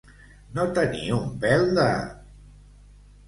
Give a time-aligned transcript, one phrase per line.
[0.59, 1.85] No tenir un pèl de.